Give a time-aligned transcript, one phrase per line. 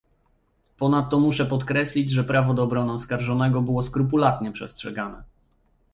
[0.77, 5.23] Ponadto, muszę podkreślić, że prawo do obrony oskarżonego było skrupulatnie przestrzegane